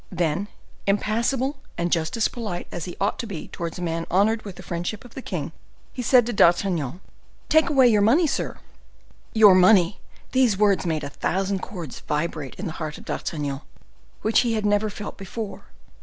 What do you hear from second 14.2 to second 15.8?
which he had never felt before.